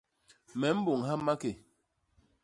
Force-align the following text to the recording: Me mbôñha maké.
Me 0.59 0.67
mbôñha 0.79 1.13
maké. 1.25 1.51